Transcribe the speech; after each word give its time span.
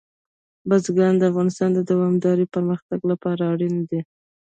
بزګان 0.69 1.13
د 1.17 1.23
افغانستان 1.31 1.69
د 1.73 1.79
دوامداره 1.91 2.45
پرمختګ 2.53 2.99
لپاره 3.11 3.41
اړین 3.53 3.75
دي. 3.89 4.01